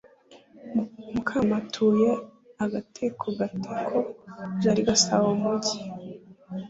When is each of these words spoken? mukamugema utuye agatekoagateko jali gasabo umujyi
mukamugema 1.13 1.57
utuye 1.63 2.09
agatekoagateko 2.63 3.95
jali 4.61 4.81
gasabo 4.87 5.27
umujyi 5.35 5.77